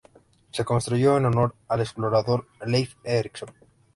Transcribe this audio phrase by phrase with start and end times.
[0.49, 3.49] Se construyó en honor al explorador Leif Eriksson.